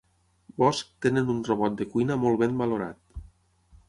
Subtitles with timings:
[0.61, 3.21] Bosch tenen un robot de cuina molt ben valorat.